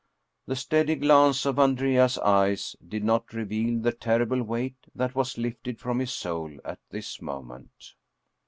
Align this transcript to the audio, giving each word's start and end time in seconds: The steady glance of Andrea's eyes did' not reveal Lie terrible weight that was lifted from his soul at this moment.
The 0.47 0.55
steady 0.55 0.95
glance 0.95 1.45
of 1.45 1.59
Andrea's 1.59 2.17
eyes 2.17 2.75
did' 2.83 3.03
not 3.03 3.33
reveal 3.33 3.79
Lie 3.83 3.91
terrible 3.99 4.41
weight 4.41 4.87
that 4.95 5.13
was 5.13 5.37
lifted 5.37 5.79
from 5.79 5.99
his 5.99 6.11
soul 6.11 6.57
at 6.65 6.79
this 6.89 7.21
moment. 7.21 7.93